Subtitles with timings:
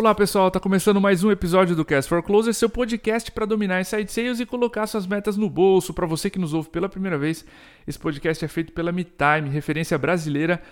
[0.00, 3.82] Olá pessoal, tá começando mais um episódio do Cast for Closer, seu podcast para dominar
[3.82, 5.92] inside sales e colocar suas metas no bolso.
[5.92, 7.44] Para você que nos ouve pela primeira vez,
[7.86, 10.62] esse podcast é feito pela MeTime, referência brasileira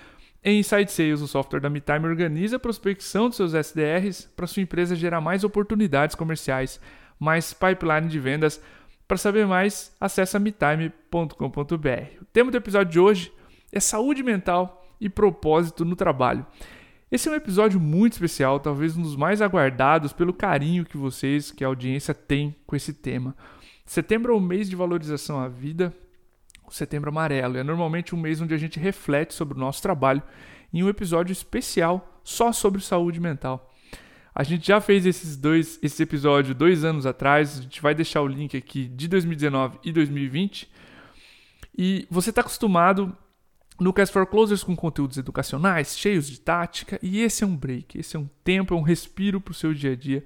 [0.42, 1.20] em inside sales.
[1.20, 5.44] O software da MeTime organiza a prospecção dos seus SDRs para sua empresa gerar mais
[5.44, 6.80] oportunidades comerciais,
[7.20, 8.58] mais pipeline de vendas.
[9.06, 12.22] Para saber mais, acesse metime.com.br.
[12.22, 13.32] O tema do episódio de hoje
[13.70, 16.46] é saúde mental e propósito no trabalho.
[17.10, 21.50] Esse é um episódio muito especial, talvez um dos mais aguardados pelo carinho que vocês,
[21.50, 23.34] que a audiência tem com esse tema.
[23.86, 25.94] Setembro é o mês de valorização à vida,
[26.66, 27.56] o setembro amarelo.
[27.56, 30.22] É normalmente um mês onde a gente reflete sobre o nosso trabalho
[30.70, 33.72] em um episódio especial só sobre saúde mental.
[34.34, 38.20] A gente já fez esses dois esse episódio dois anos atrás, a gente vai deixar
[38.20, 40.70] o link aqui de 2019 e 2020.
[41.76, 43.16] E você está acostumado
[43.80, 47.98] no Cast for Closers com conteúdos educacionais, cheios de tática, e esse é um break,
[47.98, 50.24] esse é um tempo, é um respiro para o seu dia a dia.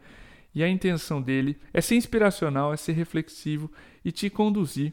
[0.54, 3.70] E a intenção dele é ser inspiracional, é ser reflexivo
[4.04, 4.92] e te conduzir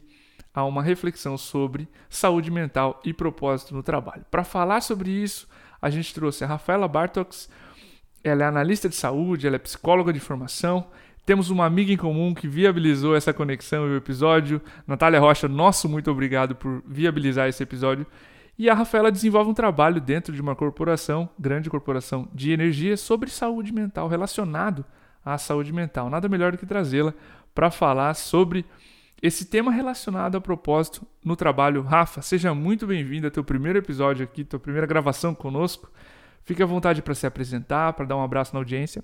[0.53, 4.25] a uma reflexão sobre saúde mental e propósito no trabalho.
[4.29, 5.47] Para falar sobre isso,
[5.81, 7.49] a gente trouxe a Rafaela Bartox,
[8.23, 10.87] ela é analista de saúde, ela é psicóloga de formação.
[11.25, 14.61] Temos uma amiga em comum que viabilizou essa conexão e o episódio.
[14.85, 18.05] Natália Rocha, nosso muito obrigado por viabilizar esse episódio.
[18.59, 23.29] E a Rafaela desenvolve um trabalho dentro de uma corporação, grande corporação de energia, sobre
[23.29, 24.83] saúde mental, relacionado
[25.23, 26.09] à saúde mental.
[26.09, 27.13] Nada melhor do que trazê-la
[27.55, 28.65] para falar sobre
[29.21, 31.81] esse tema relacionado a propósito no trabalho.
[31.81, 35.89] Rafa, seja muito bem-vindo ao teu primeiro episódio aqui, tua primeira gravação conosco.
[36.43, 39.01] Fique à vontade para se apresentar, para dar um abraço na audiência.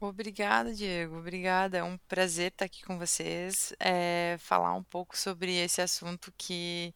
[0.00, 1.18] Obrigada, Diego.
[1.18, 1.78] Obrigada.
[1.78, 6.94] É um prazer estar aqui com vocês, é, falar um pouco sobre esse assunto que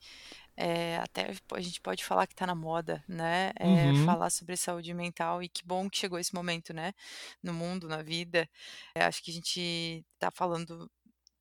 [0.61, 3.50] é, até a gente pode falar que está na moda, né?
[3.59, 4.04] É, uhum.
[4.04, 6.93] Falar sobre saúde mental e que bom que chegou esse momento, né?
[7.43, 8.47] No mundo, na vida.
[8.94, 10.91] É, acho que a gente está falando,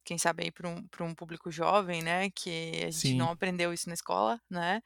[0.06, 2.30] quem sabe aí para um, um público jovem, né?
[2.30, 3.16] Que a gente Sim.
[3.18, 4.82] não aprendeu isso na escola, né?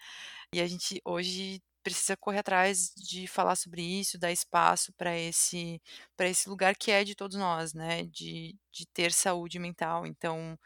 [0.52, 5.82] E a gente hoje precisa correr atrás de falar sobre isso, dar espaço para esse
[6.18, 8.04] para esse lugar que é de todos nós, né?
[8.06, 10.08] De, de ter saúde mental.
[10.08, 10.58] Então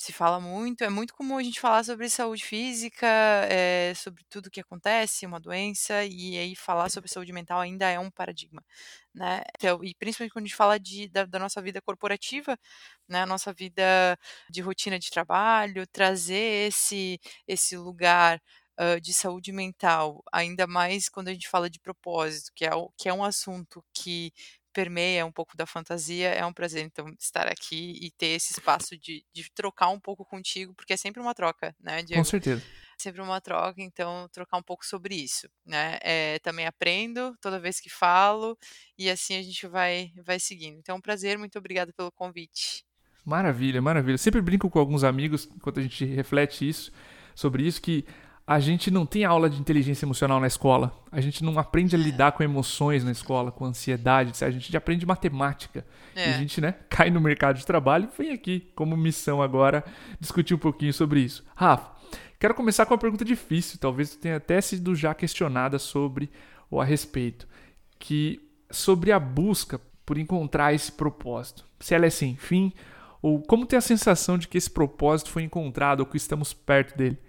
[0.00, 3.06] se fala muito, é muito comum a gente falar sobre saúde física,
[3.50, 7.98] é, sobre tudo que acontece, uma doença, e aí falar sobre saúde mental ainda é
[7.98, 8.62] um paradigma,
[9.14, 9.42] né?
[9.56, 12.56] Então, e principalmente quando a gente fala de, da, da nossa vida corporativa,
[13.08, 13.22] né?
[13.22, 14.16] A nossa vida
[14.50, 18.40] de rotina de trabalho, trazer esse, esse lugar
[18.80, 22.88] Uh, de saúde mental, ainda mais quando a gente fala de propósito, que é, o,
[22.96, 24.32] que é um assunto que
[24.78, 26.28] permeia um pouco da fantasia.
[26.28, 30.24] É um prazer, então, estar aqui e ter esse espaço de, de trocar um pouco
[30.24, 32.22] contigo, porque é sempre uma troca, né, Diego?
[32.22, 32.62] Com certeza.
[32.96, 35.98] Sempre uma troca, então, trocar um pouco sobre isso, né?
[36.00, 38.56] É, também aprendo toda vez que falo
[38.96, 40.78] e assim a gente vai, vai seguindo.
[40.78, 42.84] Então, é um prazer, muito obrigada pelo convite.
[43.24, 44.16] Maravilha, maravilha.
[44.16, 46.92] Sempre brinco com alguns amigos, enquanto a gente reflete isso,
[47.34, 48.04] sobre isso, que
[48.48, 50.90] a gente não tem aula de inteligência emocional na escola.
[51.12, 54.42] A gente não aprende a lidar com emoções na escola, com ansiedade.
[54.42, 55.84] A gente aprende matemática.
[56.16, 56.30] É.
[56.30, 59.84] E a gente, né, cai no mercado de trabalho e vem aqui como missão agora
[60.18, 61.44] discutir um pouquinho sobre isso.
[61.54, 61.90] Rafa,
[62.40, 66.30] quero começar com uma pergunta difícil, talvez tenha até sido já questionada sobre
[66.70, 67.46] ou a respeito,
[67.98, 71.66] que sobre a busca por encontrar esse propósito.
[71.80, 72.72] Se ela é sem fim
[73.20, 76.96] ou como ter a sensação de que esse propósito foi encontrado ou que estamos perto
[76.96, 77.27] dele.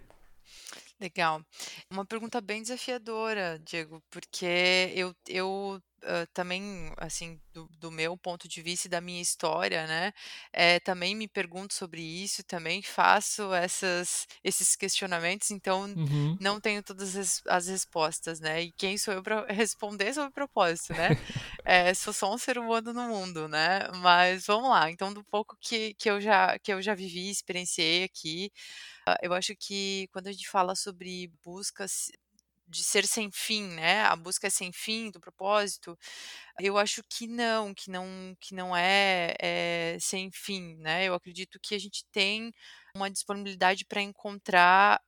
[1.00, 1.42] Legal.
[1.90, 8.48] Uma pergunta bem desafiadora, Diego, porque eu, eu uh, também, assim, do, do, meu ponto
[8.48, 10.14] de vista e da minha história, né,
[10.52, 16.38] é, também me pergunto sobre isso, também faço essas, esses questionamentos, então uhum.
[16.40, 20.34] não tenho todas as, as, respostas, né, e quem sou eu para responder sobre o
[20.34, 21.10] propósito, né,
[21.66, 25.57] é, sou só um ser humano no mundo, né, mas vamos lá, então do pouco
[25.60, 28.51] que, que, eu, já, que eu já vivi, experienciei aqui,
[29.07, 32.12] uh, eu acho que quando a gente fala sobre buscas
[32.69, 34.04] de ser sem fim, né?
[34.04, 35.98] A busca é sem fim do propósito.
[36.60, 41.06] Eu acho que não, que não, que não é, é sem fim, né?
[41.06, 42.54] Eu acredito que a gente tem
[42.95, 45.01] uma disponibilidade para encontrar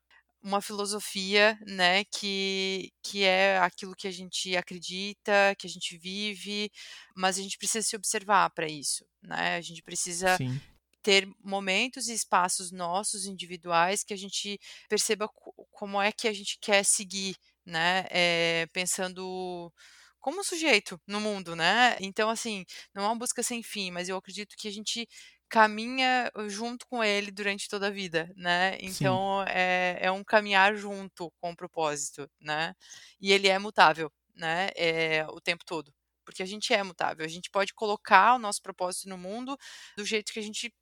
[0.43, 6.71] uma filosofia, né, que, que é aquilo que a gente acredita, que a gente vive,
[7.15, 9.55] mas a gente precisa se observar para isso, né?
[9.57, 10.59] A gente precisa Sim.
[11.03, 14.59] ter momentos e espaços nossos individuais que a gente
[14.89, 15.29] perceba
[15.71, 17.35] como é que a gente quer seguir
[17.71, 18.06] né?
[18.12, 19.71] É, pensando
[20.19, 21.97] como sujeito no mundo, né?
[22.00, 25.07] Então, assim, não é uma busca sem fim, mas eu acredito que a gente
[25.50, 28.77] caminha junto com ele durante toda a vida, né?
[28.79, 32.73] Então é, é, um caminhar junto com o propósito, né?
[33.19, 34.69] E ele é mutável, né?
[34.77, 35.94] É, o tempo todo,
[36.25, 37.25] porque a gente é mutável.
[37.25, 39.57] A gente pode colocar o nosso propósito no mundo
[39.97, 40.74] do jeito que a gente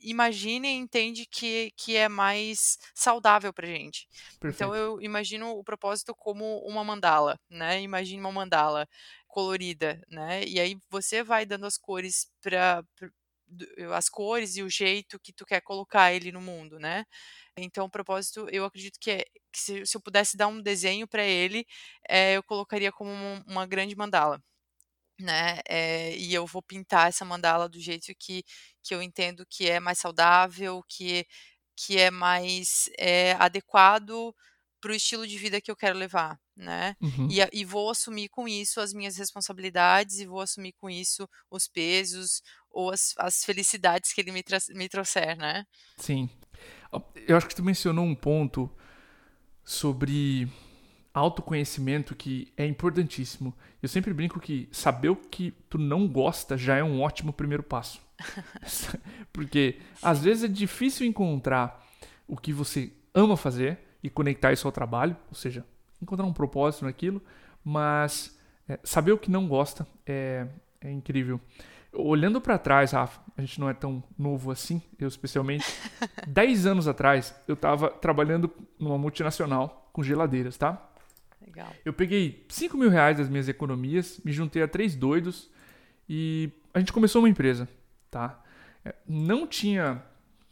[0.00, 4.06] imagina e entende que, que é mais saudável para gente.
[4.10, 4.54] Então, Perfeito.
[4.54, 7.80] Então eu imagino o propósito como uma mandala, né?
[7.80, 8.88] Imagine uma mandala
[9.26, 10.44] colorida, né?
[10.44, 12.84] E aí você vai dando as cores para
[13.96, 17.04] as cores e o jeito que tu quer colocar ele no mundo, né?
[17.56, 21.06] Então, o propósito, eu acredito que, é, que se, se, eu pudesse dar um desenho
[21.08, 21.66] para ele,
[22.08, 24.40] é, eu colocaria como uma, uma grande mandala
[25.20, 25.60] né?
[25.68, 28.44] É, e eu vou pintar essa mandala do jeito que,
[28.82, 31.26] que eu entendo que é mais saudável, que,
[31.76, 34.34] que é mais é, adequado
[34.80, 36.96] para o estilo de vida que eu quero levar, né?
[37.00, 37.28] Uhum.
[37.30, 41.68] E, e, vou assumir com isso as minhas responsabilidades e vou assumir com isso os
[41.68, 45.66] pesos ou as, as felicidades que ele me, me trouxer, né?
[45.98, 46.30] Sim.
[47.28, 48.70] Eu acho que tu mencionou um ponto
[49.62, 50.48] sobre
[51.12, 53.54] autoconhecimento que é importantíssimo.
[53.82, 57.62] Eu sempre brinco que saber o que tu não gosta já é um ótimo primeiro
[57.62, 58.00] passo.
[59.32, 61.86] Porque às vezes é difícil encontrar
[62.28, 65.64] o que você ama fazer e conectar isso ao trabalho, ou seja,
[66.00, 67.20] encontrar um propósito naquilo,
[67.64, 70.46] mas é, saber o que não gosta é,
[70.80, 71.40] é incrível.
[71.92, 75.66] Olhando para trás, Rafa, a gente não é tão novo assim, eu especialmente.
[76.26, 80.89] Dez anos atrás, eu estava trabalhando numa multinacional com geladeiras, tá?
[81.50, 81.74] Legal.
[81.84, 85.50] Eu peguei 5 mil reais das minhas economias, me juntei a três doidos
[86.08, 87.68] e a gente começou uma empresa,
[88.10, 88.40] tá?
[88.84, 90.02] É, não tinha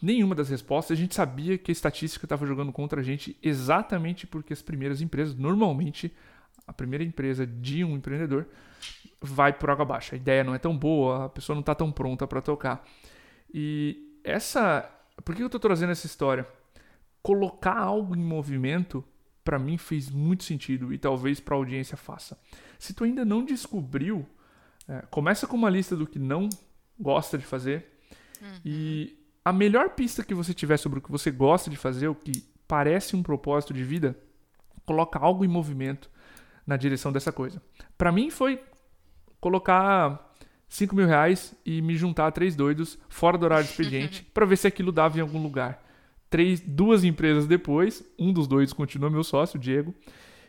[0.02, 4.26] nenhuma das respostas, a gente sabia que a estatística estava jogando contra a gente exatamente
[4.26, 6.12] porque as primeiras empresas, normalmente,
[6.66, 8.46] a primeira empresa de um empreendedor
[9.20, 10.14] vai por água abaixo.
[10.14, 12.84] A ideia não é tão boa, a pessoa não está tão pronta para tocar.
[13.52, 14.88] E essa.
[15.24, 16.46] Por que eu estou trazendo essa história?
[17.22, 19.04] Colocar algo em movimento
[19.48, 22.38] para mim fez muito sentido e talvez para a audiência faça.
[22.78, 24.28] Se tu ainda não descobriu,
[24.86, 26.50] é, começa com uma lista do que não
[27.00, 27.86] gosta de fazer
[28.42, 28.60] uhum.
[28.62, 32.14] e a melhor pista que você tiver sobre o que você gosta de fazer, o
[32.14, 34.14] que parece um propósito de vida,
[34.84, 36.10] coloca algo em movimento
[36.66, 37.62] na direção dessa coisa.
[37.96, 38.62] Para mim foi
[39.40, 40.30] colocar
[40.68, 44.44] 5 mil reais e me juntar a três doidos fora do horário de expediente para
[44.44, 45.87] ver se aquilo dava em algum lugar
[46.30, 49.94] três, duas empresas depois, um dos dois continua meu sócio, o Diego,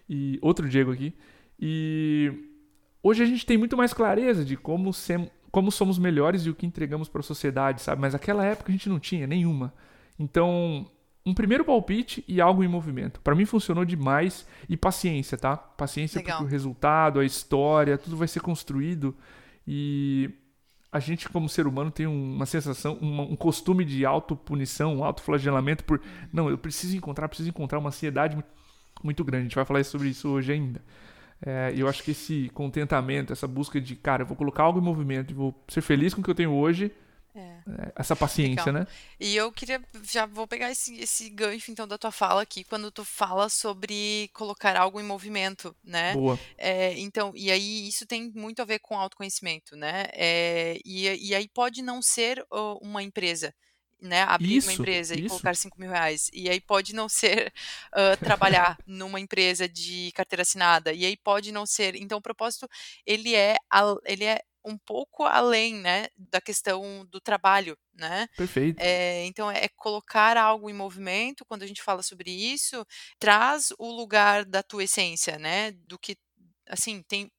[0.09, 1.13] e outro Diego aqui.
[1.59, 2.31] E
[3.03, 6.55] hoje a gente tem muito mais clareza de como, sem, como somos melhores e o
[6.55, 8.01] que entregamos para a sociedade, sabe?
[8.01, 9.73] Mas naquela época a gente não tinha nenhuma.
[10.17, 10.89] Então,
[11.25, 13.21] um primeiro palpite e algo em movimento.
[13.21, 15.55] Para mim funcionou demais e paciência, tá?
[15.55, 16.37] Paciência Legal.
[16.37, 19.15] porque o resultado, a história, tudo vai ser construído
[19.67, 20.29] e
[20.91, 25.83] a gente, como ser humano, tem uma sensação, um, um costume de autopunição, um autoflagelamento
[25.83, 26.01] por.
[26.33, 28.49] Não, eu preciso encontrar, preciso encontrar uma ansiedade muito,
[29.03, 29.41] muito grande.
[29.41, 30.81] A gente vai falar sobre isso hoje ainda.
[31.45, 34.83] É, eu acho que esse contentamento, essa busca de, cara, eu vou colocar algo em
[34.83, 36.91] movimento e vou ser feliz com o que eu tenho hoje,
[37.35, 37.39] é.
[37.39, 37.91] é.
[37.95, 38.81] Essa paciência, Legal.
[38.81, 38.87] né?
[39.19, 42.91] E eu queria, já vou pegar esse, esse gancho então da tua fala aqui, quando
[42.91, 46.13] tu fala sobre colocar algo em movimento, né?
[46.13, 46.39] Boa.
[46.57, 50.05] É, então, e aí isso tem muito a ver com autoconhecimento, né?
[50.13, 52.45] É, e, e aí pode não ser
[52.81, 53.53] uma empresa,
[54.01, 55.25] né, abrir isso, uma empresa isso.
[55.25, 56.29] e colocar 5 mil reais.
[56.33, 57.53] E aí pode não ser
[57.93, 60.93] uh, trabalhar numa empresa de carteira assinada.
[60.93, 61.95] E aí pode não ser.
[61.95, 62.67] Então, o propósito,
[63.05, 63.57] ele é,
[64.05, 68.27] ele é um pouco além, né, da questão do trabalho, né?
[68.35, 68.79] Perfeito.
[68.79, 71.45] É, então é colocar algo em movimento.
[71.45, 72.85] Quando a gente fala sobre isso,
[73.17, 75.71] traz o lugar da tua essência, né?
[75.71, 76.17] Do que,
[76.67, 77.31] assim, tem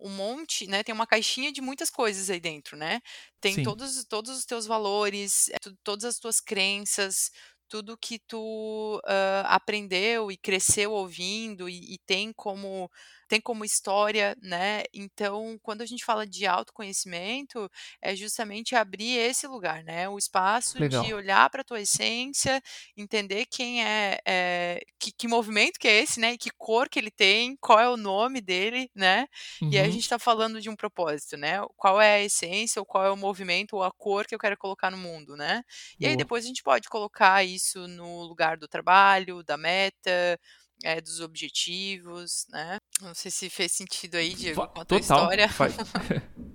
[0.00, 0.82] um monte, né?
[0.82, 3.00] Tem uma caixinha de muitas coisas aí dentro, né?
[3.40, 7.30] Tem todos, todos os teus valores, é, todas as tuas crenças,
[7.68, 12.90] tudo que tu uh, aprendeu e cresceu ouvindo e, e tem como
[13.28, 14.82] tem como história, né?
[14.92, 17.70] Então, quando a gente fala de autoconhecimento,
[18.00, 20.08] é justamente abrir esse lugar, né?
[20.08, 21.04] O espaço Legal.
[21.04, 22.60] de olhar para a tua essência,
[22.96, 26.32] entender quem é, é que, que, movimento que é esse, né?
[26.32, 29.26] E que cor que ele tem, qual é o nome dele, né?
[29.60, 29.70] Uhum.
[29.70, 29.92] E aí a uhum.
[29.92, 31.60] gente está falando de um propósito, né?
[31.76, 34.56] Qual é a essência, ou qual é o movimento, ou a cor que eu quero
[34.56, 35.62] colocar no mundo, né?
[35.98, 36.10] E Boa.
[36.10, 40.40] aí depois a gente pode colocar isso no lugar do trabalho, da meta,
[40.84, 42.78] é, dos objetivos, né?
[43.00, 45.48] Não sei se fez sentido aí, Diego, com a história.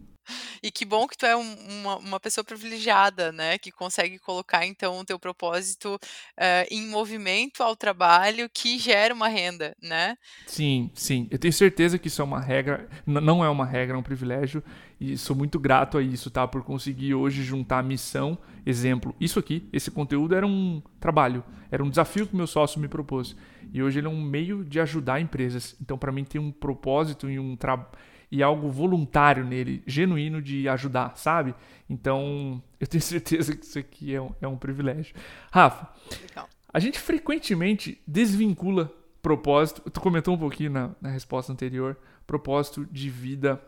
[0.62, 3.58] e que bom que tu é um, uma, uma pessoa privilegiada, né?
[3.58, 9.28] Que consegue colocar, então, o teu propósito uh, em movimento ao trabalho que gera uma
[9.28, 10.18] renda, né?
[10.48, 11.28] Sim, sim.
[11.32, 14.64] Eu tenho certeza que isso é uma regra, não é uma regra, é um privilégio.
[15.00, 16.48] E sou muito grato a isso, tá?
[16.48, 21.90] Por conseguir hoje juntar missão, exemplo, isso aqui, esse conteúdo era um trabalho, era um
[21.90, 23.36] desafio que meu sócio me propôs.
[23.74, 25.76] E hoje ele é um meio de ajudar empresas.
[25.82, 27.86] Então, para mim, tem um propósito e um, tra...
[28.34, 31.54] e algo voluntário nele, genuíno de ajudar, sabe?
[31.88, 35.16] Então, eu tenho certeza que isso aqui é um, é um privilégio.
[35.52, 35.88] Rafa,
[36.20, 36.50] Legal.
[36.74, 43.08] a gente frequentemente desvincula propósito, tu comentou um pouquinho na, na resposta anterior, propósito de
[43.08, 43.62] vida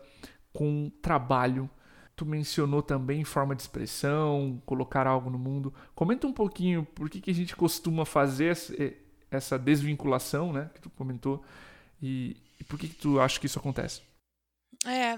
[0.52, 1.70] com trabalho.
[2.16, 5.72] Tu mencionou também forma de expressão, colocar algo no mundo.
[5.94, 8.56] Comenta um pouquinho por que, que a gente costuma fazer
[9.30, 11.44] essa desvinculação, né, que tu comentou,
[12.02, 14.02] e, e por que, que tu acha que isso acontece?
[14.84, 15.16] É,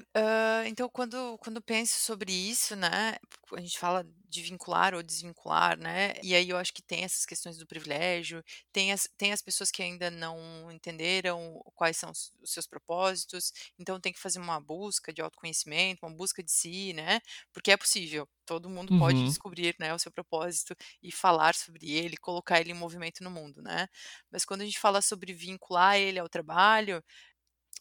[0.68, 3.16] então quando quando penso sobre isso, né,
[3.54, 7.26] a gente fala de vincular ou desvincular, né, e aí eu acho que tem essas
[7.26, 12.32] questões do privilégio, tem as tem as pessoas que ainda não entenderam quais são os
[12.40, 16.92] os seus propósitos, então tem que fazer uma busca de autoconhecimento, uma busca de si,
[16.94, 17.20] né,
[17.52, 19.24] porque é possível, todo mundo pode Uhum.
[19.24, 23.60] descobrir, né, o seu propósito e falar sobre ele, colocar ele em movimento no mundo,
[23.62, 23.88] né.
[24.30, 27.02] Mas quando a gente fala sobre vincular ele ao trabalho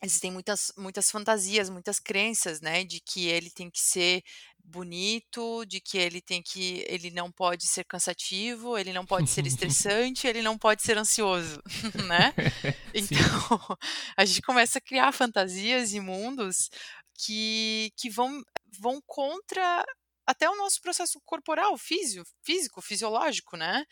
[0.03, 4.21] Existem muitas muitas fantasias, muitas crenças, né, de que ele tem que ser
[4.63, 9.45] bonito, de que ele tem que ele não pode ser cansativo, ele não pode ser
[9.47, 11.61] estressante, ele não pode ser ansioso,
[12.07, 12.33] né.
[12.93, 13.75] Então, Sim.
[14.15, 16.69] a gente começa a criar fantasias e mundos
[17.15, 18.43] que que vão
[18.79, 19.83] vão contra
[20.27, 23.83] até o nosso processo corporal, físio físico, fisiológico, né.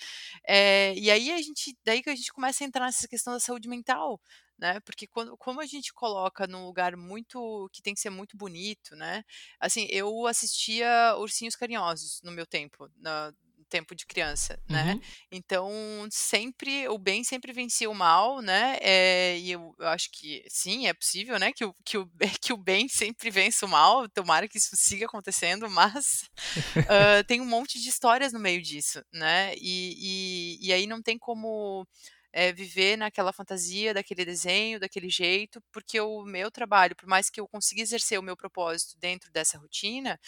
[0.48, 3.40] Eh, e aí a gente daí que a gente começa a entrar nessa questão da
[3.40, 4.20] saúde mental,
[4.58, 8.38] né, porque quando como a gente coloca num lugar muito que tem que ser muito
[8.38, 9.24] bonito, né,
[9.60, 15.06] assim, eu assistia Ursinhos Carinhosos no meu tempo, na no tempo de criança, né, Uhum.
[15.32, 15.70] então
[16.12, 20.88] sempre o bem sempre vencia o mal, né, eh, e eu eu acho que sim,
[20.88, 22.08] é possível, né, que o que o
[22.42, 26.30] que o bem sempre vença o mal, tomara que isso siga acontecendo, mas,
[26.90, 31.02] hã, tem um monte de histórias no meio disso, né, e e e aí não
[31.02, 31.88] tem como
[32.36, 37.42] eh, viver naquela fantasia, daquele desenho, daquele jeito, porque o meu trabalho, por mais que
[37.42, 40.20] eu consiga exercer o meu propósito dentro dessa rotina,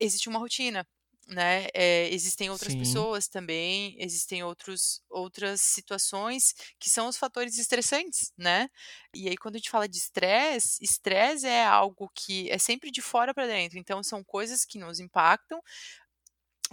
[0.00, 0.86] existe uma rotina,
[1.28, 2.74] né, eh, existem outras Sim.
[2.74, 8.68] pessoas também, existem outros outras situações que são os fatores estressantes, né.
[9.14, 13.02] E aí quando a gente fala de estresse, estresse é algo que é sempre de
[13.02, 15.60] fora para dentro, então são coisas que nos impactam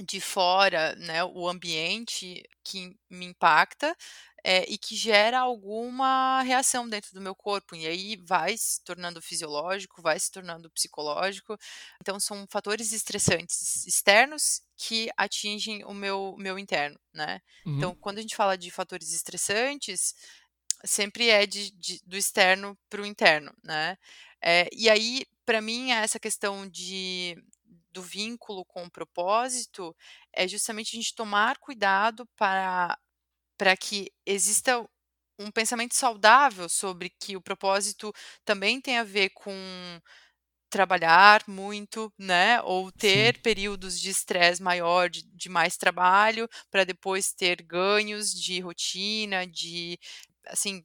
[0.04, 3.96] de fora, né, o ambiente que me impacta,
[4.44, 9.22] eh, e que gera alguma reação dentro do meu corpo, e aí vai se tornando
[9.22, 11.58] fisiológico, vai se tornando psicológico.
[12.02, 17.42] Então são fatores estressantes externos que atingem o meu meu interno, né.
[17.66, 17.76] Uhum.
[17.78, 20.14] Então quando a gente fala de fatores estressantes,
[20.86, 23.98] sempre é de de do externo para o interno, né.
[24.42, 27.38] Eh, e aí, para mim, essa questão de
[27.96, 29.96] do vínculo com o propósito,
[30.34, 32.98] é justamente a gente tomar cuidado para
[33.58, 34.86] para que exista
[35.40, 38.14] um pensamento saudável sobre que o propósito
[38.46, 39.54] também tem a ver com
[40.70, 43.00] trabalhar muito, né, ou Sim.
[43.00, 49.48] ter períodos de estresse maior, de de mais trabalho, para depois ter ganhos de rotina,
[49.48, 49.98] de
[50.48, 50.84] assim,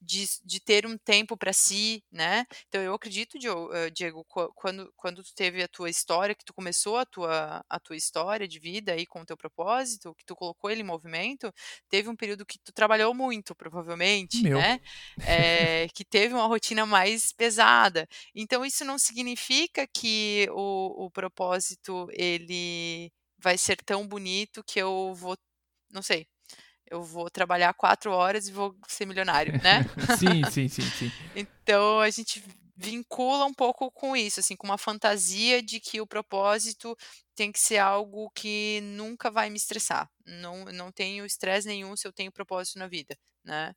[0.00, 2.44] de de ter um tempo para si, né.
[2.68, 3.38] Então eu acredito,
[3.72, 7.64] hã, Diego, quan quando quando tu teve a tua história, que tu começou a tua
[7.68, 10.84] a tua história de vida aí com o teu propósito, que tu colocou ele em
[10.84, 11.52] movimento,
[11.88, 14.64] teve um período que tu trabalhou muito, provavelmente, Meu.
[14.64, 14.78] né,
[15.22, 18.06] eh, que teve uma rotina mais pesada.
[18.34, 25.14] Então isso não significa que o o propósito ele vai ser tão bonito que eu
[25.14, 25.36] vou
[25.90, 26.26] não sei,
[26.90, 29.84] eu vou trabalhar 4 horas e vou ser milionário, né.
[30.18, 31.12] Sim, sim, sim, sim.
[31.34, 32.42] Então a gente
[32.76, 36.96] vincula um pouco com isso, assim, com uma fantasia de que o propósito
[37.34, 40.08] tem que ser algo que nunca vai me estressar.
[40.24, 43.74] Não não tenho estresse nenhum se eu tenho propósito na vida, né.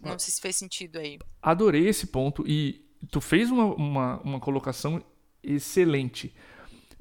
[0.00, 1.18] Não sei se fez sentido aí.
[1.40, 5.02] Adorei esse ponto e tu fez uma, uma, uma colocação
[5.42, 6.34] excelente.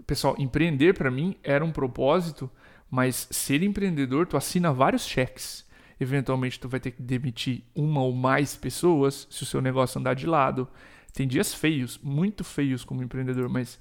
[0.06, 2.50] Pessoal, empreender para mim era um propósito,
[2.90, 5.66] mas ser empreendedor, tu assina vários cheques.
[6.00, 10.14] Eventualmente tu vai ter que demitir uma ou mais pessoas se o seu negócio andar
[10.14, 10.68] de lado.
[11.14, 13.80] Tem dias feios, muito feios como empreendedor, mas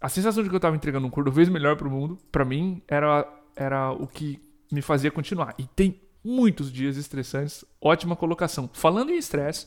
[0.00, 2.44] a sensação de que eu estava entregando um curso vez melhor para o mundo, para
[2.44, 3.26] mim era
[3.56, 4.40] era o que
[4.72, 5.54] me fazia continuar.
[5.58, 7.64] E tem muitos dias estressantes.
[7.80, 8.70] Ótima colocação.
[8.72, 9.66] Falando em estresse,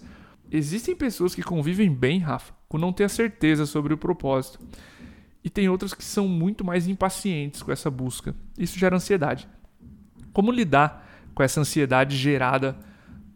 [0.49, 4.59] existem pessoas que convivem bem, Rafa, com não ter certeza sobre o propósito.
[5.43, 8.35] E tem outras que são muito mais impacientes com essa busca.
[8.57, 9.47] Isso gera ansiedade.
[10.31, 12.77] Como lidar com essa ansiedade gerada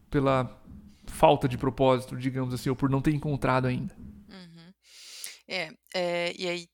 [0.10, 0.58] pela
[1.06, 3.96] falta de propósito, digamos assim, ou por não ter encontrado ainda?
[4.00, 4.74] Uhum.
[5.48, 6.68] É, eh, e aí,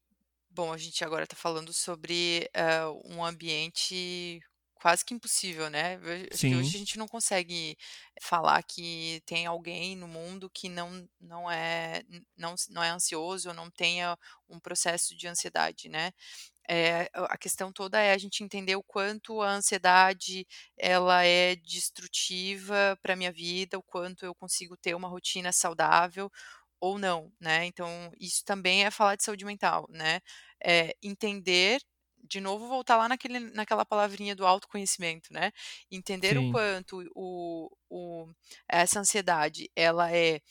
[0.49, 4.39] bom, a gente agora está falando sobre, hã, um ambiente
[4.83, 5.97] quase que impossível, né.
[6.51, 7.77] Hoje a gente não consegue
[8.21, 12.03] falar que tem alguém no mundo que não não é
[12.37, 14.17] não não é ansioso ou não tenha
[14.49, 16.11] um processo de ansiedade, né.
[16.69, 20.47] Eh, a questão toda é a gente entender o quanto a ansiedade
[20.77, 26.29] ela é destrutiva para minha vida, o quanto eu consigo ter uma rotina saudável
[26.79, 27.65] ou não, né.
[27.65, 30.21] Então isso também é falar de saúde mental, né.
[30.65, 31.81] Eh, entender
[32.23, 35.51] de novo voltar lá naquele naquela palavrinha do autoconhecimento, né.
[35.91, 36.45] Entender o Sim.
[36.45, 38.27] quanto o o
[38.69, 40.41] essa ansiedade ela é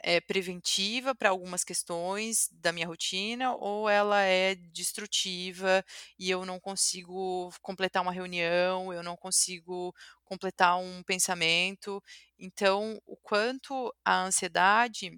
[0.00, 5.84] é preventiva para algumas questões da minha rotina ou ela é destrutiva
[6.18, 9.92] e eu não consigo completar uma reunião, eu não consigo
[10.24, 12.00] completar um pensamento.
[12.38, 15.10] Então, o quanto a ansiedade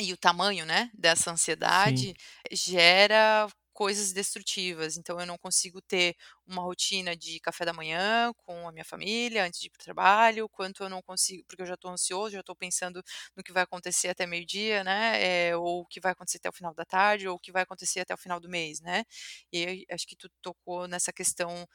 [0.00, 1.30] e o tamanho, né, dessa
[1.64, 2.08] Sim.
[2.10, 2.14] ansiedade
[2.52, 4.96] gera coisas destrutivas.
[4.96, 6.16] Então eu não consigo ter
[6.46, 9.84] uma rotina de café da manhã com a minha família antes de ir para o
[9.84, 13.02] trabalho, quanto eu não consigo porque eu já estou ansioso, já estou pensando
[13.36, 16.52] no que vai acontecer até meio-dia, né, eh, ou o que vai acontecer até o
[16.52, 19.04] final da tarde, ou o que vai acontecer até o final do mês, né.
[19.52, 21.66] E acho que tu tocou nessa questão,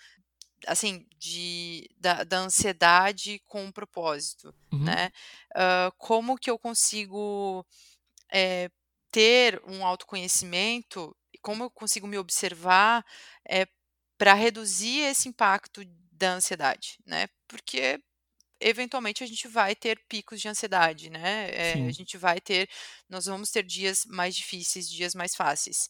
[0.68, 4.98] assim, de da da ansiedade com um propósito, Uhum.
[4.98, 5.12] né.
[5.56, 7.66] Hã, como que eu consigo,
[8.34, 8.70] eh,
[9.12, 13.06] ter um autoconhecimento como eu consigo me observar,
[13.50, 13.68] eh,
[14.18, 15.82] pra reduzir esse impacto
[16.12, 17.28] da ansiedade, né.
[17.48, 18.00] Porque
[18.62, 22.70] eventualmente a gente vai ter picos de ansiedade, né, eh, a gente vai ter
[23.10, 25.90] nós vamos ter dias mais difíceis, dias mais fáceis.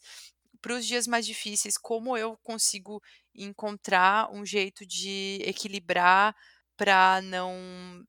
[0.61, 3.01] Para os dias mais difíceis, como eu consigo
[3.35, 6.35] encontrar um jeito de equilibrar
[6.77, 8.03] pra não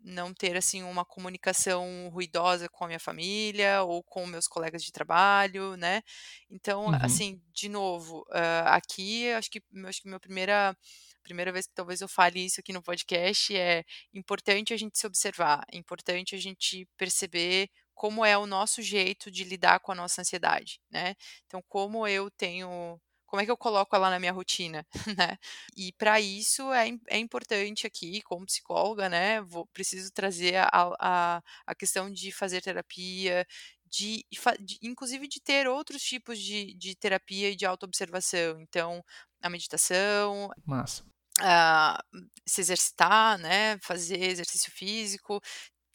[0.00, 4.92] não ter, assim, uma comunicação ruidosa com a minha família ou com meus colegas de
[4.92, 6.02] trabalho, né.
[6.50, 6.98] Então, Uhum.
[7.00, 10.76] assim, de novo, hã, aqui acho que acho que meu primeira
[11.22, 13.84] primeira vez que talvez eu fale isso aqui no podcast é
[14.14, 19.30] importante a gente se observar, é importante a gente perceber como é o nosso jeito
[19.30, 21.14] de lidar com a nossa ansiedade, né.
[21.46, 24.86] Então como eu tenho como é que eu coloco ela na minha rotina,
[25.18, 25.38] né.
[25.76, 30.68] E pra isso é é importante aqui como psicóloga, né, vou preciso trazer a
[31.00, 33.46] a a questão de fazer terapia,
[33.86, 34.24] de
[34.60, 38.60] de inclusive de ter outros tipos de de terapia e de autoobservação.
[38.60, 39.02] Então,
[39.42, 41.04] a meditação, Massa.
[41.40, 42.00] ah,
[42.46, 45.40] se exercitar, né, fazer exercício físico,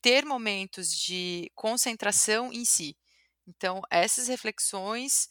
[0.01, 2.97] ter momentos de concentração em si.
[3.47, 5.27] Então essas reflexões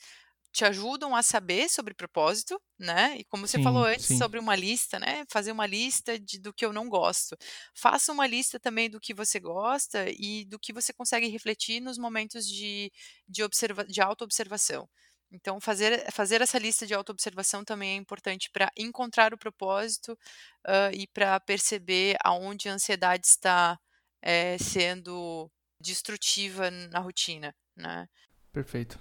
[0.52, 4.16] te ajudam a saber sobre propósito, né, e como você falou Sim, antes sim.
[4.16, 7.36] sobre uma lista, né, fazer uma lista de do que eu não gosto.
[7.74, 11.98] Faça uma lista também do que você gosta e do que você consegue refletir nos
[11.98, 12.92] momentos de
[13.28, 14.88] de observa de autoobservação.
[15.32, 20.18] Então fazer fazer essa lista de autoobservação também é importante pra encontrar o propósito,
[20.66, 23.78] hã, e pra perceber aonde a ansiedade está,
[24.22, 28.08] eh, sendo destrutiva na rotina, né.
[28.52, 28.98] Perfeito.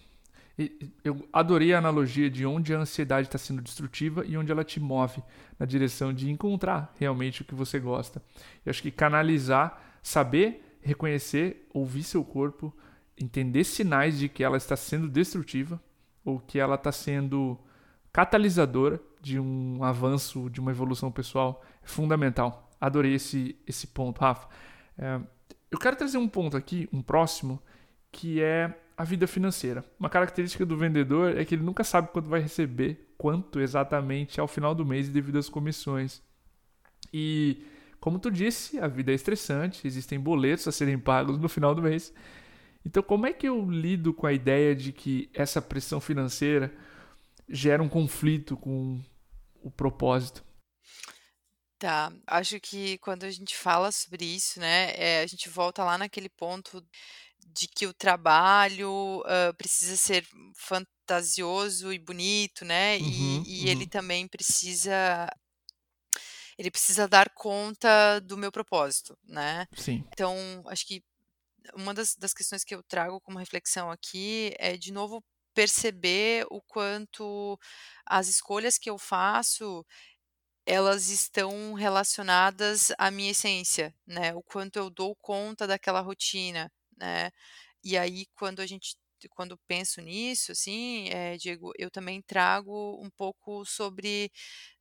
[1.03, 4.79] Eu adorei a analogia de onde a ansiedade está sendo destrutiva e onde ela te
[4.79, 5.23] move
[5.57, 8.21] na direção de encontrar realmente o que você gosta.
[8.65, 12.75] Eu acho que canalizar, saber reconhecer, ouvir seu corpo,
[13.19, 15.81] entender sinais de que ela está sendo destrutiva
[16.25, 17.57] ou que ela está sendo
[18.11, 22.69] catalisadora de um avanço, de uma evolução pessoal, é fundamental.
[22.79, 24.47] Adorei esse esse ponto, Rafa.
[24.97, 25.21] Eh,
[25.69, 27.61] eu quero trazer um ponto aqui, um próximo,
[28.11, 29.83] que é a vida financeira.
[29.99, 34.47] Uma característica do vendedor é que ele nunca sabe quando vai receber, quanto exatamente ao
[34.47, 36.21] final do mês devido às comissões.
[37.11, 37.65] E
[37.99, 41.81] como tu disse, a vida é estressante, existem boletos a serem pagos no final do
[41.81, 42.13] mês.
[42.85, 46.71] Então, como é que eu lido com a ideia de que essa pressão financeira
[47.49, 49.01] gera um conflito com
[49.63, 50.43] o propósito?
[51.79, 55.97] Tá, acho que quando a gente fala sobre isso, né, eh, a gente volta lá
[55.97, 56.85] naquele ponto
[57.45, 60.25] de que o trabalho, hã, precisa ser
[60.55, 63.87] fantasioso e bonito, né, e Uhum, e ele uhum.
[63.87, 65.27] também precisa
[66.57, 69.67] ele precisa dar conta do meu propósito, né.
[69.75, 70.05] Sim.
[70.13, 70.35] Então,
[70.67, 71.03] acho que
[71.75, 75.23] uma das das questões que eu trago como reflexão aqui é, de novo,
[75.55, 77.59] perceber o quanto
[78.05, 79.85] as escolhas que eu faço,
[80.65, 87.31] elas estão relacionadas à minha essência, né, o quanto eu dou conta daquela rotina, né.
[87.83, 88.95] E aí quando a gente
[89.35, 94.31] quando penso nisso, assim, eh, Diego, eu também trago um pouco sobre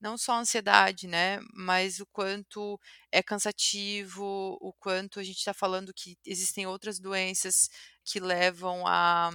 [0.00, 2.80] não só a ansiedade, né, mas o quanto
[3.12, 7.68] é cansativo, o quanto a gente tá falando que existem outras doenças
[8.04, 9.30] que levam a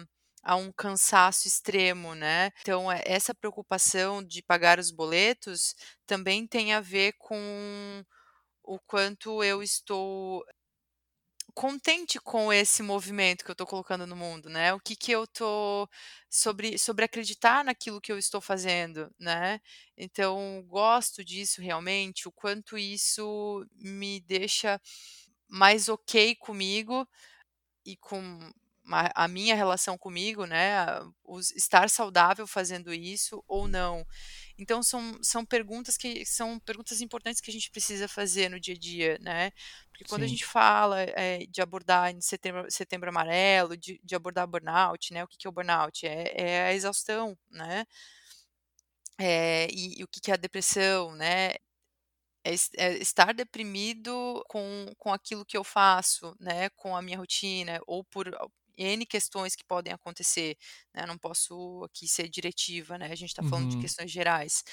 [0.47, 2.51] a um cansaço extremo, né.
[2.61, 8.03] Então, eh, essa preocupação de pagar os boletos também tem a ver com
[8.63, 10.43] o quanto eu estou
[11.55, 14.73] contente com esse movimento que eu estou colocando no mundo, né.
[14.73, 15.89] O que que eu estou
[16.29, 19.61] sobre sobre acreditar naquilo que eu estou fazendo, né.
[19.97, 24.81] Então, gosto disso realmente, o quanto isso me deixa
[25.49, 27.07] mais ok comigo
[27.85, 28.51] e com
[29.15, 34.05] a minha relação comigo, né, a os estar saudável fazendo isso ou não.
[34.57, 38.75] Então são são perguntas que são perguntas importantes que a gente precisa fazer no dia
[38.75, 39.51] a dia, né.
[39.91, 40.27] Porque quando a Sim.
[40.27, 45.27] gente fala, eh, de abordar em setembro setembro amarelo, de de abordar burnout, né, o
[45.27, 46.05] que que é o burnout?
[46.07, 47.85] É é a exaustão, né.
[49.19, 51.51] Eh, e e o que que é a depressão, né.
[52.45, 57.79] É é estar deprimido com com aquilo que eu faço, né, com a minha rotina
[57.87, 58.27] ou por
[58.77, 60.57] N questões que podem acontecer,
[60.93, 63.77] né, não posso aqui ser diretiva, né, a gente está falando de Uhum.
[63.77, 64.63] questões gerais.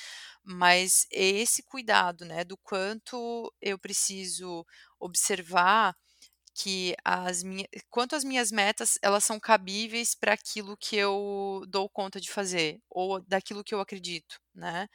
[0.45, 4.65] Mas esse cuidado, né, do quanto eu preciso
[5.01, 5.97] observar
[6.55, 11.89] que as minha quanto as minhas metas, elas são cabíveis para aquilo que eu dou
[11.91, 14.89] conta de fazer, ou daquilo que eu acredito, né.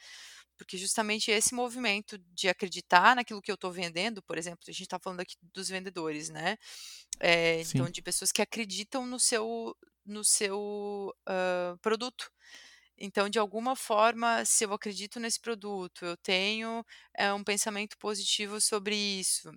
[0.58, 4.82] Porque justamente esse movimento de acreditar naquilo que eu estou vendendo, por exemplo, a gente
[4.84, 6.56] está falando aqui dos vendedores, né,
[7.20, 12.30] eh, então de pessoas que acreditam no seu no seu, hã, produto.
[12.98, 16.84] Então, de alguma forma, se eu acredito nesse produto, eu tenho,
[17.16, 19.50] eh, um pensamento positivo sobre isso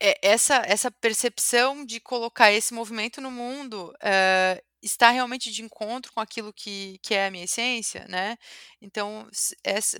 [0.00, 6.12] eh, essa essa percepção de colocar esse movimento no mundo, hã, está realmente de encontro
[6.12, 8.36] com aquilo que que é a minha essência, né.
[8.80, 9.28] Então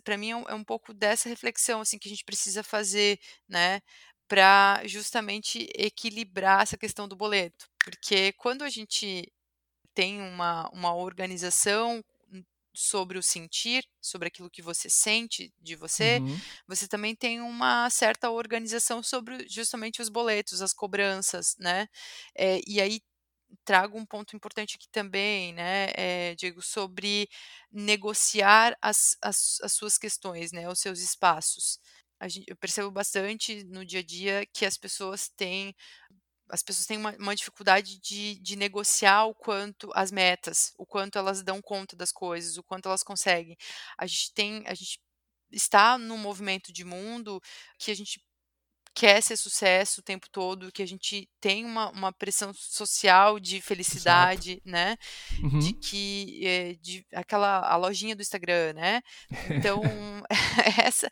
[0.04, 3.18] para mim é um é um pouco dessa reflexão, assim, que a gente precisa fazer,
[3.48, 3.80] né,
[4.28, 7.66] pra justamente equilibrar essa questão do boleto.
[7.84, 9.32] Porque quando a gente
[9.94, 12.04] tem uma uma organização
[12.76, 16.42] sobre o sentir, sobre aquilo que você sente de você, Uhum.
[16.66, 21.88] você também tem uma certa organização sobre justamente os boletos, as cobranças, né.
[22.36, 23.00] Eh, e aí
[23.64, 27.28] trago um ponto importante aqui também, né, eh, digo sobre
[27.72, 31.78] negociar as as as suas questões, né, os seus espaços.
[32.20, 35.74] A gen eu percebo bastante no dia a dia que as pessoas têm
[36.50, 41.18] as pessoas têm uma uma dificuldade de de negociar o quanto as metas, o quanto
[41.18, 43.56] elas dão conta das coisas, o quanto elas conseguem.
[43.98, 45.00] A gente tem a gente
[45.52, 47.40] está num movimento de mundo
[47.78, 48.20] que a gente
[48.96, 53.60] quer ser sucesso o tempo todo, que a gente tem uma uma pressão social de
[53.60, 53.66] Exato.
[53.66, 54.96] felicidade, né,
[55.56, 55.74] de Uhum.
[55.74, 59.02] que, eh, de aquela a lojinha do Instagram, né.
[59.44, 59.82] Então
[60.90, 61.08] essa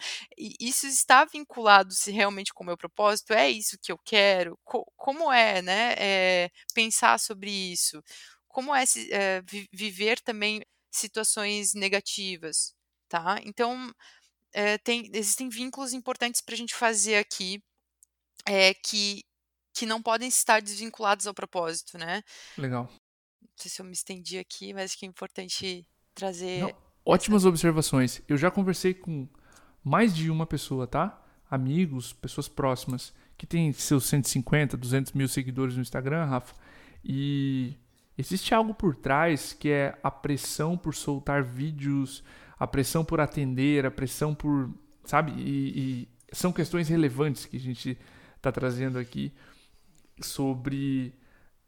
[0.61, 4.59] isso está vinculado se realmente com o meu propósito, é isso que eu quero?
[4.65, 8.03] Co como é, né, eh, pensar sobre isso?
[8.49, 9.09] Como é se
[9.51, 12.75] vi viver também situações negativas,
[13.09, 13.39] tá.
[13.45, 13.93] Então,
[14.55, 17.63] eh, tem existem vínculos importantes para gente fazer aqui,
[18.47, 19.23] eh, que
[19.77, 22.23] que não podem estar desvinculados ao propósito, né.
[22.57, 22.89] Legal.
[23.43, 26.77] Não sei se eu me estendi aqui, mas acho que é importante Não, trazer essa
[27.05, 28.23] ótimas observações.
[28.29, 29.29] Eu já conversei com
[29.83, 31.21] mais de uma pessoa, tá?
[31.51, 36.55] Amigos, pessoas próximas, que têm seus 150, 200 mil seguidores no Instagram, Rafa,
[37.05, 37.77] e
[38.17, 42.25] existe algo por trás que é a pressão por soltar vídeos,
[42.59, 44.71] a pressão por atender, a pressão por.
[45.05, 45.33] Sabe?
[45.33, 47.99] E, e são questões relevantes que a gente
[48.45, 49.33] está trazendo aqui
[50.21, 51.15] sobre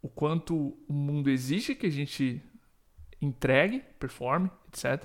[0.03, 2.43] o quanto o mundo exige que a gente
[3.21, 5.03] entregue, performe, etc.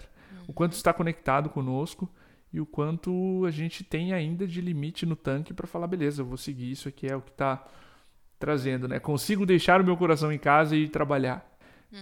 [0.48, 2.10] O quanto uhum, está conectado conosco
[2.52, 6.26] e o quanto a gente tem ainda de limite no tanque para falar, beleza, eu
[6.26, 7.66] vou seguir isso aqui é o que está
[8.38, 9.00] trazendo, né?
[9.00, 11.48] Consigo deixar o meu coração em casa e ir trabalhar.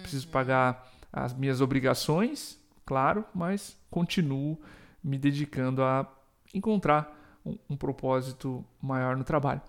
[0.02, 4.60] Preciso uhum, pagar as minhas obrigações, claro, mas continuo
[5.04, 6.12] me dedicando a
[6.54, 9.62] encontrar um, um propósito maior no trabalho.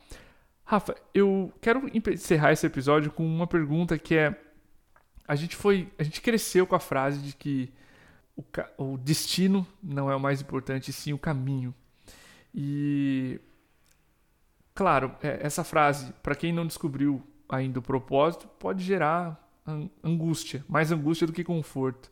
[0.64, 4.40] Rafa, eu quero encerrar esse episódio com uma pergunta que é
[5.26, 7.72] a gente foi, a gente cresceu com a frase de que
[8.36, 8.44] o,
[8.78, 11.74] o destino não é o mais importante, sim o caminho.
[12.54, 13.40] E
[14.74, 19.40] claro, é, essa frase, para quem não descobriu ainda o propósito, pode gerar
[20.02, 22.10] angústia, mais angústia do que conforto.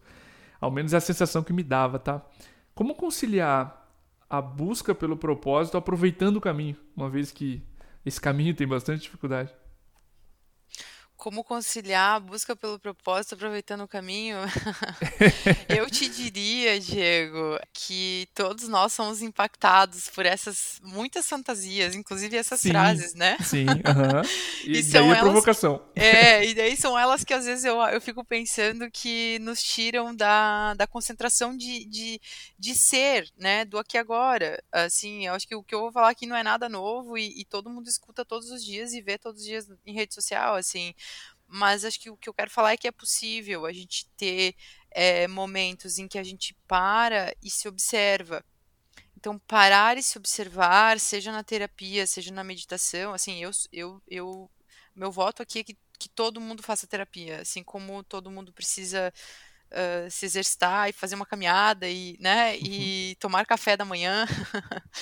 [0.60, 2.22] Ao menos é a sensação que me dava, tá?
[2.74, 3.88] Como conciliar
[4.28, 7.62] a busca pelo propósito aproveitando o caminho, uma vez que
[8.04, 9.52] esse caminho tem bastante dificuldade?
[11.18, 14.38] Como conciliar a busca pelo propósito aproveitando o caminho?
[15.68, 22.64] Eu te diria, Diego, que todos nós somos impactados por essas muitas fantasias, inclusive essas
[22.64, 23.37] Sim, frases, né?
[23.38, 24.28] sim, aham.
[24.64, 25.81] E E são daí a elas provocação.
[26.00, 30.14] é, e daí são elas que às vezes eu, eu fico pensando que nos tiram
[30.14, 32.20] da, da concentração de, de,
[32.59, 34.62] de ser, né, do aqui agora.
[34.72, 37.40] Assim, eu acho que o que eu vou falar aqui não é nada novo e,
[37.40, 40.54] e todo mundo escuta todos os dias e vê todos os dias em rede social,
[40.57, 40.94] assim.
[41.48, 44.54] Mas acho que o que eu quero falar é que é possível a gente ter
[44.90, 48.44] é, momentos em que a gente para e se observa.
[49.16, 54.50] Então, parar e se observar, seja na terapia, seja na meditação, assim, eu, eu, eu
[54.94, 59.12] meu voto aqui é que, que todo mundo faça terapia, assim como todo mundo precisa
[59.72, 62.61] uh, se exercitar e fazer uma caminhada e, né, Uhum.
[62.64, 64.26] e tomar café da manhã.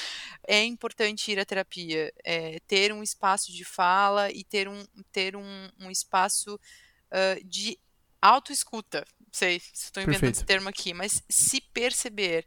[0.46, 5.37] é importante ir à terapia, é, ter um espaço de fala e ter um, ter
[5.37, 7.79] um, um espaço uh, de
[8.20, 9.05] autoescuta.
[9.33, 10.37] Sei se estou inventando Perfeito.
[10.37, 12.46] esse termo aqui, mas se perceber.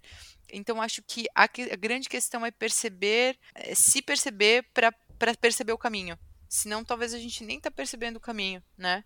[0.51, 4.91] Então, acho que a, a grande questão é perceber, é, se perceber para
[5.39, 6.17] perceber o caminho.
[6.47, 9.03] Senão, talvez a gente nem está percebendo o caminho, né?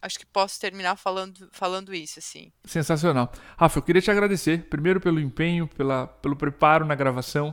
[0.00, 2.52] Acho que posso terminar falando, falando isso, assim.
[2.64, 3.32] Sensacional.
[3.56, 7.52] Rafa, eu queria te agradecer, primeiro pelo empenho, pela, pelo preparo na gravação,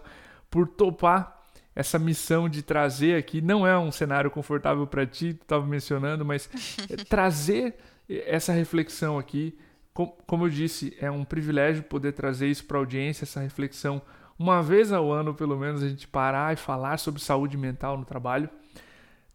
[0.50, 1.44] por topar
[1.76, 3.42] essa missão de trazer aqui.
[3.42, 6.50] Não é um cenário confortável para ti, tu estava mencionando, mas
[6.90, 7.76] é trazer
[8.08, 9.58] essa reflexão aqui.
[9.94, 14.02] Com- Como eu disse, é um privilégio poder trazer isso para a audiência, essa reflexão.
[14.38, 18.06] Uma vez ao ano, pelo menos, a gente parar e falar sobre saúde mental no
[18.06, 18.50] trabalho.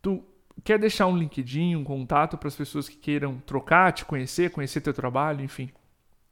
[0.01, 0.23] Tu
[0.65, 4.81] quer deixar um LinkedIn, um contato para as pessoas que queiram trocar, te conhecer, conhecer
[4.81, 5.71] teu trabalho, enfim.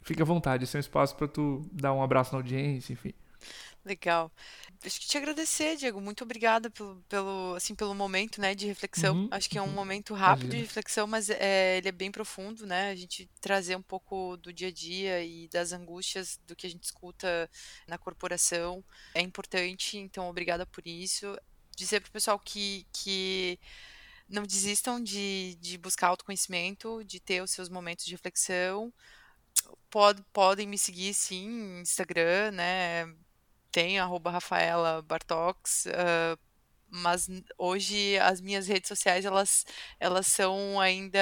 [0.02, 3.12] Fica à vontade, esse é um espaço para tu dar um abraço na audiência, enfim.
[3.84, 4.30] Legal.
[4.84, 6.00] Acho que te agradecer, Diego.
[6.00, 9.14] Muito obrigada pelo, pelo, assim, pelo momento, né, de reflexão.
[9.16, 9.72] Uhum, Acho que é um uhum.
[9.72, 10.66] momento rápido de Imagina.
[10.66, 12.90] reflexão, mas é, ele é bem profundo, né?
[12.90, 16.70] A gente trazer um pouco do dia a dia e das angústias do que a
[16.70, 17.50] gente escuta
[17.86, 19.96] na corporação é importante.
[19.96, 21.36] Então, obrigada por isso.
[21.76, 23.58] Dizer para o pessoal que, que
[24.28, 28.92] não desistam de, de buscar autoconhecimento, de ter os seus momentos de reflexão.
[29.90, 33.06] Pod- podem me seguir, sim, Instagram, né?
[33.70, 36.38] Tem arroba Rafaela Bartox, ah,
[36.90, 39.64] mas hoje as minhas redes sociais elas,
[40.00, 41.20] elas são ainda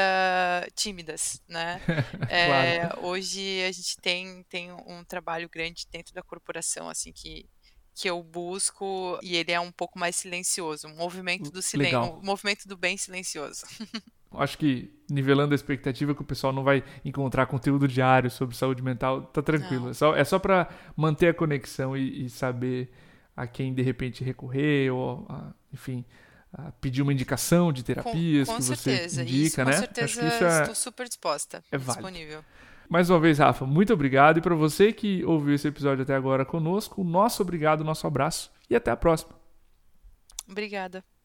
[0.75, 1.83] tímidas, né?
[2.29, 2.29] Claro.
[2.29, 7.49] É, hoje a gente tem, tem um trabalho grande dentro da corporação, assim, que,
[7.97, 12.23] que eu busco e ele é um pouco mais silencioso, um movimento do silêncio, um
[12.23, 13.65] movimento do bem silencioso.
[14.33, 18.83] Acho que nivelando a expectativa que o pessoal não vai encontrar conteúdo diário sobre saúde
[18.83, 19.85] mental, tá tranquilo.
[19.85, 19.91] Não.
[19.91, 22.91] É só, é só para manter a conexão e, e saber
[23.35, 26.05] a quem de repente recorrer ou, a- enfim,
[26.81, 29.77] pedir uma indicação de Com, terapias com que você certeza, isso, indica, com né?
[29.79, 32.45] certeza Acho que isso é, estou super disposta, é válido.
[32.89, 34.39] Mais uma vez, Rafa, muito obrigado.
[34.39, 38.77] E para você que ouviu esse episódio até agora conosco, nosso obrigado, nosso abraço e
[38.77, 39.33] até a próxima.
[40.49, 41.16] Obrigada.